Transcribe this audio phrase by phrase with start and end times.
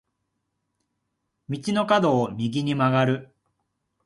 [1.47, 3.29] 道の角を右に曲がる。